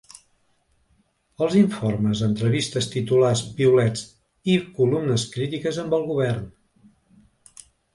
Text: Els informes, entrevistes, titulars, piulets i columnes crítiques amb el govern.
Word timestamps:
Els 1.47 1.57
informes, 1.59 2.23
entrevistes, 2.29 2.89
titulars, 2.95 3.45
piulets 3.61 4.09
i 4.57 4.59
columnes 4.83 5.31
crítiques 5.39 5.83
amb 5.87 5.99
el 6.01 6.13
govern. 6.13 6.47